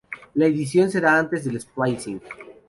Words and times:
La 0.33 0.47
edición 0.47 0.89
se 0.89 0.99
da 0.99 1.15
antes 1.15 1.45
del 1.45 1.61
splicing. 1.61 2.19